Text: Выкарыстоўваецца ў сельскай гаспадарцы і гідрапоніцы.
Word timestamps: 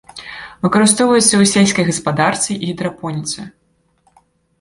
Выкарыстоўваецца 0.65 1.29
ў 1.29 1.43
сельскай 1.53 1.85
гаспадарцы 1.89 2.49
і 2.55 2.57
гідрапоніцы. 2.71 3.47